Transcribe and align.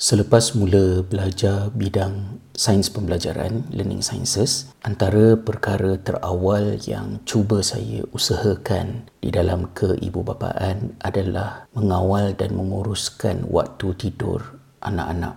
Selepas 0.00 0.56
mula 0.56 1.04
belajar 1.04 1.68
bidang 1.76 2.40
sains 2.56 2.88
pembelajaran, 2.88 3.68
learning 3.68 4.00
sciences, 4.00 4.72
antara 4.80 5.36
perkara 5.36 6.00
terawal 6.00 6.80
yang 6.88 7.20
cuba 7.28 7.60
saya 7.60 8.00
usahakan 8.08 9.04
di 9.20 9.28
dalam 9.28 9.68
keibubapaan 9.76 10.96
adalah 11.04 11.68
mengawal 11.76 12.32
dan 12.32 12.56
menguruskan 12.56 13.44
waktu 13.52 13.92
tidur 14.00 14.40
anak-anak. 14.80 15.36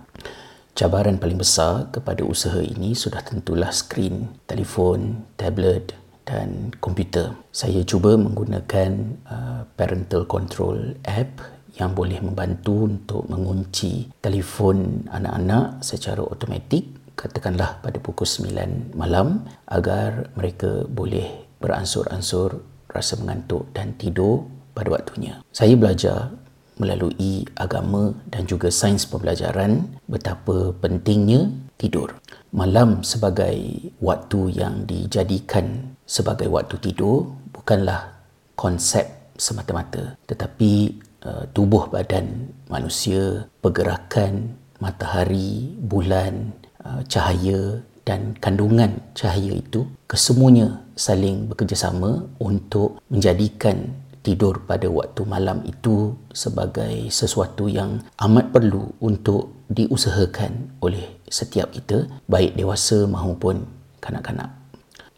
Cabaran 0.80 1.20
paling 1.20 1.44
besar 1.44 1.92
kepada 1.92 2.24
usaha 2.24 2.64
ini 2.64 2.96
sudah 2.96 3.20
tentulah 3.20 3.76
skrin, 3.76 4.32
telefon, 4.48 5.28
tablet 5.36 5.92
dan 6.24 6.72
komputer. 6.80 7.36
Saya 7.52 7.84
cuba 7.84 8.16
menggunakan 8.16 9.20
uh, 9.28 9.68
parental 9.76 10.24
control 10.24 10.96
app 11.04 11.53
yang 11.78 11.98
boleh 11.98 12.22
membantu 12.22 12.86
untuk 12.86 13.24
mengunci 13.30 14.10
telefon 14.22 15.10
anak-anak 15.10 15.82
secara 15.82 16.22
automatik 16.22 16.86
katakanlah 17.14 17.82
pada 17.82 17.98
pukul 18.02 18.26
9 18.26 18.98
malam 18.98 19.46
agar 19.70 20.34
mereka 20.38 20.86
boleh 20.90 21.46
beransur-ansur 21.62 22.62
rasa 22.90 23.18
mengantuk 23.22 23.70
dan 23.74 23.96
tidur 23.98 24.46
pada 24.74 24.90
waktunya. 24.94 25.42
Saya 25.50 25.74
belajar 25.74 26.34
melalui 26.78 27.46
agama 27.58 28.18
dan 28.34 28.50
juga 28.50 28.74
sains 28.74 29.06
pembelajaran 29.06 29.86
betapa 30.10 30.74
pentingnya 30.82 31.54
tidur. 31.78 32.18
Malam 32.54 33.02
sebagai 33.06 33.90
waktu 34.02 34.62
yang 34.62 34.86
dijadikan 34.86 35.98
sebagai 36.06 36.50
waktu 36.50 36.78
tidur 36.82 37.34
bukanlah 37.54 38.14
konsep 38.54 39.34
semata-mata 39.34 40.14
tetapi 40.30 41.02
Uh, 41.24 41.48
tubuh 41.56 41.88
badan 41.88 42.52
manusia, 42.68 43.48
pergerakan 43.64 44.60
matahari, 44.84 45.72
bulan, 45.80 46.52
uh, 46.84 47.00
cahaya 47.08 47.80
dan 48.04 48.36
kandungan 48.44 49.00
cahaya 49.16 49.56
itu 49.56 49.88
kesemuanya 50.12 50.84
saling 51.00 51.48
bekerjasama 51.48 52.28
untuk 52.44 53.00
menjadikan 53.08 53.96
tidur 54.24 54.64
pada 54.64 54.88
waktu 54.88 55.24
malam 55.28 55.64
itu 55.68 56.16
sebagai 56.32 57.12
sesuatu 57.12 57.68
yang 57.68 58.04
amat 58.24 58.56
perlu 58.56 58.92
untuk 59.04 59.68
diusahakan 59.68 60.80
oleh 60.80 61.20
setiap 61.28 61.72
kita 61.76 62.08
baik 62.28 62.56
dewasa 62.56 63.04
maupun 63.04 63.68
kanak-kanak. 64.00 64.52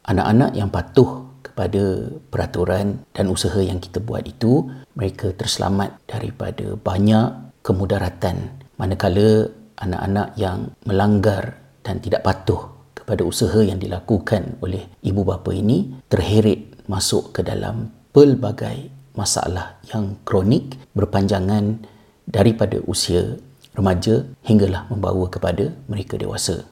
Anak-anak 0.05 0.53
yang 0.57 0.69
patuh 0.69 1.25
kepada 1.55 2.11
peraturan 2.27 3.07
dan 3.15 3.31
usaha 3.31 3.63
yang 3.63 3.79
kita 3.79 4.03
buat 4.03 4.27
itu 4.27 4.67
mereka 4.91 5.31
terselamat 5.31 6.03
daripada 6.03 6.75
banyak 6.75 7.31
kemudaratan 7.63 8.59
manakala 8.75 9.47
anak-anak 9.79 10.35
yang 10.35 10.75
melanggar 10.83 11.55
dan 11.79 12.03
tidak 12.03 12.27
patuh 12.27 12.75
kepada 12.91 13.23
usaha 13.23 13.63
yang 13.63 13.79
dilakukan 13.79 14.59
oleh 14.59 14.83
ibu 14.99 15.23
bapa 15.23 15.55
ini 15.55 15.95
terheret 16.11 16.75
masuk 16.91 17.31
ke 17.31 17.39
dalam 17.39 17.87
pelbagai 18.11 18.91
masalah 19.15 19.79
yang 19.95 20.19
kronik 20.27 20.75
berpanjangan 20.91 21.79
daripada 22.27 22.83
usia 22.83 23.39
remaja 23.71 24.27
hinggalah 24.43 24.91
membawa 24.91 25.31
kepada 25.31 25.71
mereka 25.87 26.19
dewasa. 26.19 26.67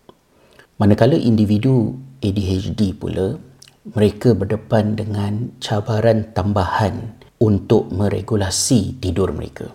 Manakala 0.76 1.16
individu 1.16 1.96
ADHD 2.20 2.98
pula 2.98 3.40
mereka 3.84 4.32
berdepan 4.32 4.96
dengan 4.96 5.52
cabaran 5.60 6.32
tambahan 6.32 7.20
untuk 7.44 7.92
meregulasi 7.92 8.96
tidur 9.04 9.36
mereka. 9.36 9.68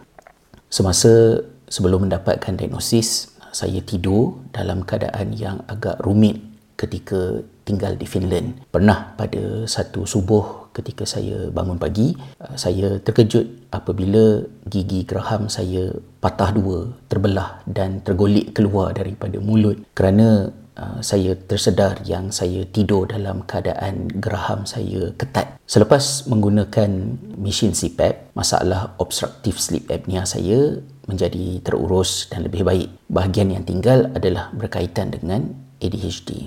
Semasa 0.73 1.45
sebelum 1.69 2.09
mendapatkan 2.09 2.57
diagnosis, 2.57 3.37
saya 3.53 3.85
tidur 3.85 4.41
dalam 4.53 4.81
keadaan 4.81 5.37
yang 5.37 5.61
agak 5.69 6.01
rumit 6.01 6.41
ketika 6.81 7.45
tinggal 7.69 7.93
di 8.01 8.09
Finland. 8.09 8.65
Pernah 8.73 9.13
pada 9.13 9.69
satu 9.69 10.09
subuh 10.09 10.73
ketika 10.73 11.05
saya 11.05 11.53
bangun 11.53 11.77
pagi, 11.77 12.17
saya 12.57 12.97
terkejut 13.03 13.69
apabila 13.69 14.41
gigi 14.65 15.05
geraham 15.05 15.53
saya 15.53 15.93
patah 16.25 16.55
dua, 16.57 16.89
terbelah 17.13 17.61
dan 17.69 18.01
tergolik 18.01 18.57
keluar 18.57 18.97
daripada 18.97 19.37
mulut 19.37 19.77
kerana 19.93 20.49
Uh, 20.79 21.03
saya 21.03 21.35
tersedar 21.35 21.99
yang 22.07 22.31
saya 22.31 22.63
tidur 22.71 23.11
dalam 23.11 23.43
keadaan 23.43 24.07
geraham 24.23 24.63
saya 24.63 25.11
ketat. 25.19 25.59
Selepas 25.67 26.31
menggunakan 26.31 27.19
mesin 27.35 27.75
CPAP, 27.75 28.31
masalah 28.39 28.95
obstructive 29.03 29.59
sleep 29.59 29.91
apnea 29.91 30.23
saya 30.23 30.79
menjadi 31.11 31.59
terurus 31.67 32.31
dan 32.31 32.47
lebih 32.47 32.63
baik. 32.63 32.95
Bahagian 33.11 33.51
yang 33.51 33.67
tinggal 33.67 34.07
adalah 34.15 34.55
berkaitan 34.55 35.11
dengan 35.11 35.51
ADHD. 35.83 36.47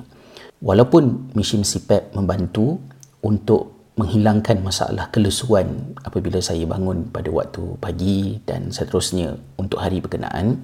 Walaupun 0.64 1.36
mesin 1.36 1.68
CPAP 1.68 2.16
membantu 2.16 2.80
untuk 3.20 3.82
menghilangkan 4.00 4.64
masalah 4.64 5.12
kelesuan 5.12 5.92
apabila 6.08 6.40
saya 6.40 6.64
bangun 6.64 7.12
pada 7.12 7.28
waktu 7.28 7.76
pagi 7.84 8.40
dan 8.48 8.72
seterusnya 8.72 9.36
untuk 9.60 9.84
hari 9.84 10.00
berkenaan, 10.00 10.56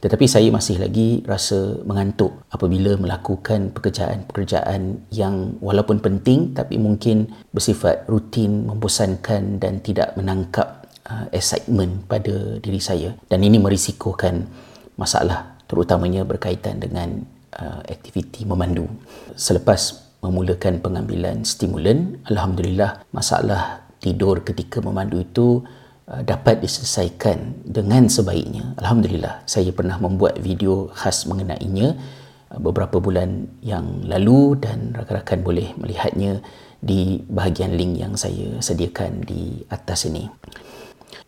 tetapi 0.00 0.24
saya 0.24 0.48
masih 0.48 0.80
lagi 0.80 1.20
rasa 1.28 1.84
mengantuk 1.84 2.32
apabila 2.48 2.96
melakukan 2.96 3.68
pekerjaan-pekerjaan 3.76 5.12
yang 5.12 5.60
walaupun 5.60 6.00
penting 6.00 6.56
tapi 6.56 6.80
mungkin 6.80 7.28
bersifat 7.52 8.08
rutin, 8.08 8.64
membosankan 8.64 9.60
dan 9.60 9.84
tidak 9.84 10.16
menangkap 10.16 10.88
uh, 11.04 11.28
excitement 11.36 12.00
pada 12.08 12.56
diri 12.64 12.80
saya. 12.80 13.12
Dan 13.28 13.44
ini 13.44 13.60
merisikokan 13.60 14.48
masalah 14.96 15.60
terutamanya 15.68 16.24
berkaitan 16.24 16.80
dengan 16.80 17.20
uh, 17.60 17.84
aktiviti 17.84 18.48
memandu. 18.48 18.88
Selepas 19.36 20.00
memulakan 20.24 20.80
pengambilan 20.80 21.44
stimulan, 21.44 22.16
Alhamdulillah 22.24 23.04
masalah 23.12 23.84
tidur 24.00 24.40
ketika 24.40 24.80
memandu 24.80 25.20
itu 25.20 25.60
dapat 26.26 26.58
diselesaikan 26.58 27.62
dengan 27.62 28.10
sebaiknya. 28.10 28.74
Alhamdulillah, 28.82 29.46
saya 29.46 29.70
pernah 29.70 29.94
membuat 30.02 30.42
video 30.42 30.90
khas 30.90 31.22
mengenainya 31.30 31.94
uh, 32.50 32.58
beberapa 32.58 32.98
bulan 32.98 33.46
yang 33.62 34.02
lalu 34.10 34.58
dan 34.58 34.90
rakan-rakan 34.90 35.40
boleh 35.46 35.68
melihatnya 35.78 36.42
di 36.82 37.22
bahagian 37.30 37.78
link 37.78 38.02
yang 38.02 38.18
saya 38.18 38.58
sediakan 38.58 39.22
di 39.22 39.62
atas 39.70 40.10
ini. 40.10 40.26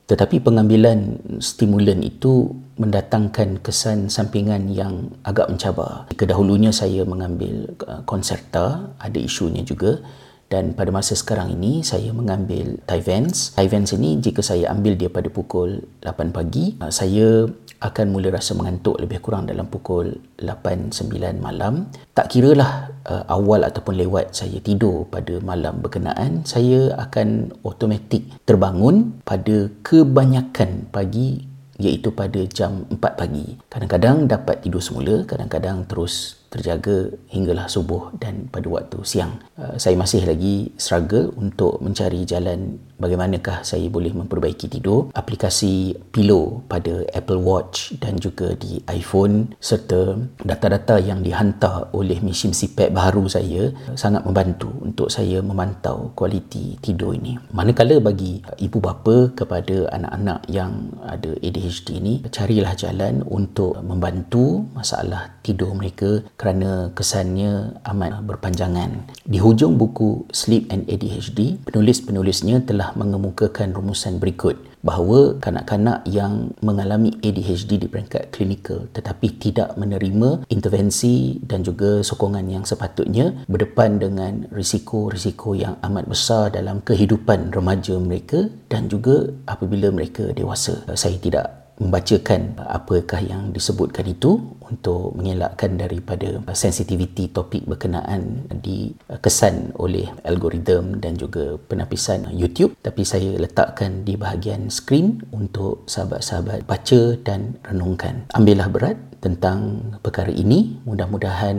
Tetapi 0.03 0.43
pengambilan 0.43 1.23
stimulan 1.39 2.03
itu 2.03 2.51
mendatangkan 2.75 3.63
kesan 3.63 4.11
sampingan 4.11 4.67
yang 4.67 5.15
agak 5.23 5.47
mencabar. 5.47 6.11
Kedahulunya 6.19 6.75
saya 6.75 7.07
mengambil 7.07 7.71
konserta, 8.03 8.91
uh, 8.99 8.99
ada 8.99 9.19
isunya 9.23 9.63
juga 9.63 10.03
dan 10.53 10.77
pada 10.77 10.93
masa 10.93 11.17
sekarang 11.17 11.57
ini 11.57 11.81
saya 11.81 12.13
mengambil 12.13 12.77
Tyvans. 12.85 13.57
Tyvans 13.57 13.97
ini 13.97 14.21
jika 14.21 14.45
saya 14.45 14.69
ambil 14.69 15.01
dia 15.01 15.09
pada 15.09 15.33
pukul 15.33 15.81
8 16.05 16.29
pagi, 16.29 16.77
uh, 16.77 16.93
saya 16.93 17.49
akan 17.81 18.13
mula 18.13 18.29
rasa 18.29 18.53
mengantuk 18.53 19.01
lebih 19.01 19.25
kurang 19.25 19.49
dalam 19.49 19.65
pukul 19.73 20.13
8-9 20.45 21.09
malam. 21.41 21.89
Tak 22.13 22.37
kiralah 22.37 22.93
uh, 23.09 23.25
awal 23.33 23.65
ataupun 23.65 23.97
lewat 23.97 24.37
saya 24.37 24.61
tidur 24.61 25.09
pada 25.09 25.41
malam 25.41 25.81
berkenaan, 25.81 26.45
saya 26.45 26.93
akan 27.01 27.57
automatik 27.65 28.29
terbangun 28.45 29.25
pada 29.25 29.73
kebanyakan 29.81 30.93
pagi 30.93 31.49
iaitu 31.81 32.13
pada 32.13 32.45
jam 32.45 32.85
4 32.93 33.01
pagi. 33.01 33.57
Kadang-kadang 33.73 34.29
dapat 34.29 34.61
tidur 34.61 34.85
semula, 34.85 35.25
kadang-kadang 35.25 35.89
terus 35.89 36.42
terjaga 36.53 37.09
hinggalah 37.33 37.65
subuh 37.65 38.13
dan 38.21 38.53
pada 38.53 38.69
waktu 38.69 39.01
siang. 39.09 39.41
Uh, 39.57 39.81
saya 39.81 39.97
masih 39.97 40.29
lagi 40.29 40.69
struggle 40.77 41.33
untuk 41.41 41.81
mencari 41.81 42.29
jalan 42.29 42.77
bagaimanakah 43.03 43.67
saya 43.67 43.91
boleh 43.91 44.15
memperbaiki 44.15 44.71
tidur. 44.71 45.11
Aplikasi 45.17 45.97
Pillow 46.15 46.63
pada 46.71 47.03
Apple 47.11 47.41
Watch 47.43 47.99
dan 47.99 48.21
juga 48.21 48.55
di 48.55 48.79
iPhone 48.87 49.59
serta 49.59 50.15
data-data 50.45 51.03
yang 51.03 51.25
dihantar 51.25 51.91
oleh 51.97 52.23
mesin 52.23 52.55
CPAP 52.55 52.95
baru 52.95 53.27
saya 53.27 53.75
sangat 53.99 54.23
membantu 54.23 54.71
untuk 54.79 55.09
saya 55.11 55.43
memantau 55.43 56.15
kualiti 56.15 56.79
tidur 56.79 57.17
ini. 57.19 57.35
Manakala 57.51 57.99
bagi 57.99 58.45
ibu 58.61 58.79
bapa 58.79 59.35
kepada 59.35 59.91
anak-anak 59.91 60.47
yang 60.47 60.93
ada 61.03 61.35
ADHD 61.43 61.99
ini, 61.99 62.15
carilah 62.31 62.77
jalan 62.79 63.25
untuk 63.27 63.81
membantu 63.83 64.63
masalah 64.77 65.41
tidur 65.43 65.75
mereka 65.75 66.23
kerana 66.43 66.91
kesannya 66.99 67.79
amat 67.87 68.27
berpanjangan. 68.27 69.15
Di 69.23 69.39
hujung 69.39 69.79
buku 69.79 70.27
Sleep 70.35 70.75
and 70.75 70.91
ADHD, 70.91 71.63
penulis-penulisnya 71.63 72.67
telah 72.67 72.91
mengemukakan 72.99 73.71
rumusan 73.71 74.19
berikut 74.19 74.59
bahawa 74.83 75.39
kanak-kanak 75.39 76.03
yang 76.11 76.51
mengalami 76.59 77.15
ADHD 77.23 77.79
di 77.79 77.87
peringkat 77.87 78.35
klinikal 78.35 78.91
tetapi 78.91 79.39
tidak 79.39 79.79
menerima 79.79 80.43
intervensi 80.51 81.39
dan 81.39 81.63
juga 81.63 82.03
sokongan 82.03 82.51
yang 82.51 82.67
sepatutnya 82.67 83.47
berdepan 83.47 84.03
dengan 84.03 84.51
risiko-risiko 84.51 85.55
yang 85.55 85.79
amat 85.87 86.11
besar 86.11 86.51
dalam 86.51 86.83
kehidupan 86.83 87.55
remaja 87.55 87.95
mereka 88.03 88.51
dan 88.67 88.91
juga 88.91 89.31
apabila 89.47 89.95
mereka 89.95 90.35
dewasa. 90.35 90.83
Saya 90.99 91.15
tidak 91.23 91.62
membacakan 91.83 92.55
apakah 92.63 93.19
yang 93.19 93.51
disebutkan 93.51 94.07
itu 94.07 94.39
untuk 94.63 95.19
mengelakkan 95.19 95.75
daripada 95.77 96.39
sensitiviti 96.55 97.29
topik 97.29 97.67
berkenaan 97.67 98.47
dikesan 98.49 99.75
oleh 99.77 100.07
algoritma 100.23 100.97
dan 101.03 101.19
juga 101.19 101.59
penapisan 101.67 102.31
YouTube. 102.33 102.79
Tapi 102.81 103.03
saya 103.03 103.35
letakkan 103.37 104.07
di 104.07 104.15
bahagian 104.15 104.71
skrin 104.71 105.21
untuk 105.35 105.85
sahabat-sahabat 105.91 106.65
baca 106.65 107.01
dan 107.21 107.59
renungkan. 107.67 108.25
Ambillah 108.33 108.71
berat 108.71 108.97
tentang 109.21 109.93
perkara 110.01 110.33
ini. 110.33 110.81
Mudah-mudahan 110.89 111.59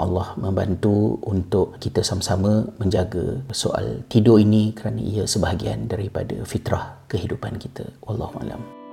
Allah 0.00 0.32
membantu 0.40 1.20
untuk 1.26 1.76
kita 1.82 2.00
sama-sama 2.00 2.64
menjaga 2.80 3.42
soal 3.52 4.06
tidur 4.08 4.40
ini 4.40 4.72
kerana 4.72 5.02
ia 5.02 5.24
sebahagian 5.28 5.90
daripada 5.90 6.40
fitrah 6.48 6.96
kehidupan 7.10 7.60
kita. 7.60 7.84
Wallahu 8.04 8.40
alam 8.40 8.83